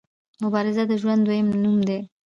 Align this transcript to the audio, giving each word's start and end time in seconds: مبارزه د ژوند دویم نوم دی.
مبارزه 0.43 0.83
د 0.89 0.93
ژوند 1.01 1.21
دویم 1.25 1.47
نوم 1.63 1.77
دی. 1.87 1.99